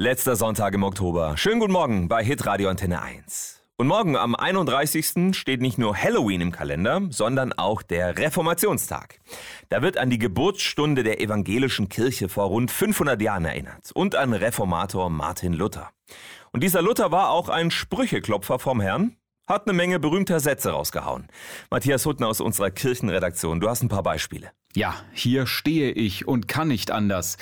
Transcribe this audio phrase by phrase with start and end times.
[0.00, 1.36] Letzter Sonntag im Oktober.
[1.36, 3.64] Schönen guten Morgen bei Hitradio Antenne 1.
[3.78, 5.36] Und morgen am 31.
[5.36, 9.18] steht nicht nur Halloween im Kalender, sondern auch der Reformationstag.
[9.70, 14.34] Da wird an die Geburtsstunde der evangelischen Kirche vor rund 500 Jahren erinnert und an
[14.34, 15.90] Reformator Martin Luther.
[16.52, 19.16] Und dieser Luther war auch ein Sprücheklopfer vom Herrn,
[19.48, 21.26] hat eine Menge berühmter Sätze rausgehauen.
[21.70, 24.52] Matthias Hutten aus unserer Kirchenredaktion, du hast ein paar Beispiele.
[24.76, 27.36] Ja, hier stehe ich und kann nicht anders.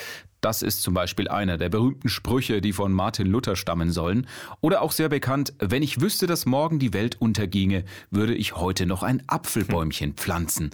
[0.46, 4.28] Das ist zum Beispiel einer der berühmten Sprüche, die von Martin Luther stammen sollen.
[4.60, 8.86] Oder auch sehr bekannt, wenn ich wüsste, dass morgen die Welt unterginge, würde ich heute
[8.86, 10.70] noch ein Apfelbäumchen pflanzen.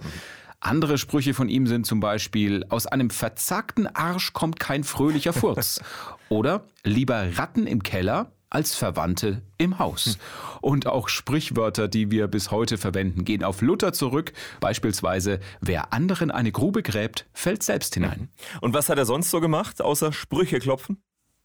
[0.59, 5.81] Andere Sprüche von ihm sind zum Beispiel, aus einem verzagten Arsch kommt kein fröhlicher Furz.
[6.29, 10.17] Oder lieber Ratten im Keller als Verwandte im Haus.
[10.61, 14.33] Und auch Sprichwörter, die wir bis heute verwenden, gehen auf Luther zurück.
[14.59, 18.29] Beispielsweise, wer anderen eine Grube gräbt, fällt selbst hinein.
[18.61, 21.01] Und was hat er sonst so gemacht, außer Sprüche klopfen?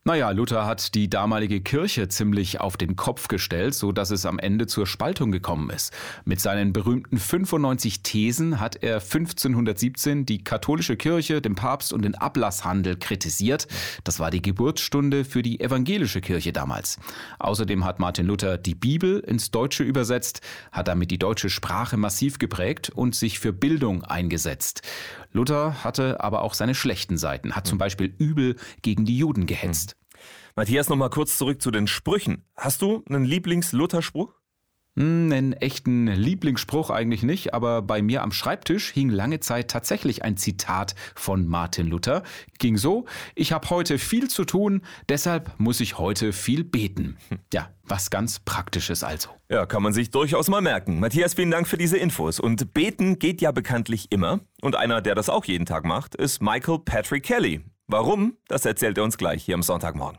[0.09, 4.39] Naja, Luther hat die damalige Kirche ziemlich auf den Kopf gestellt, so dass es am
[4.39, 5.93] Ende zur Spaltung gekommen ist.
[6.25, 12.15] Mit seinen berühmten 95 Thesen hat er 1517 die katholische Kirche, den Papst und den
[12.15, 13.69] Ablasshandel kritisiert.
[14.03, 16.99] Das war die Geburtsstunde für die evangelische Kirche damals.
[17.39, 20.41] Außerdem hat Martin Luther die Bibel ins Deutsche übersetzt,
[20.73, 24.81] hat damit die deutsche Sprache massiv geprägt und sich für Bildung eingesetzt.
[25.33, 29.97] Luther hatte aber auch seine schlechten Seiten, hat zum Beispiel übel gegen die Juden gehetzt.
[30.57, 32.45] Matthias, noch mal kurz zurück zu den Sprüchen.
[32.57, 34.35] Hast du einen Lieblings-Luther-Spruch?
[34.99, 40.25] Hm, einen echten Lieblingsspruch eigentlich nicht, aber bei mir am Schreibtisch hing lange Zeit tatsächlich
[40.25, 42.25] ein Zitat von Martin Luther.
[42.59, 43.05] Ging so,
[43.37, 47.17] ich habe heute viel zu tun, deshalb muss ich heute viel beten.
[47.55, 49.31] Ja, was ganz Praktisches also.
[49.49, 50.99] Ja, kann man sich durchaus mal merken.
[50.99, 52.41] Matthias, vielen Dank für diese Infos.
[52.41, 54.41] Und beten geht ja bekanntlich immer.
[54.61, 57.61] Und einer, der das auch jeden Tag macht, ist Michael Patrick Kelly.
[57.87, 58.37] Warum?
[58.49, 60.19] Das erzählt er uns gleich hier am Sonntagmorgen.